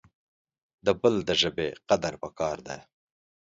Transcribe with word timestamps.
د 0.85 0.87
بل 1.01 1.15
دژبي 1.29 1.69
قدر 1.89 2.13
پکار 2.23 2.57
د 2.67 2.69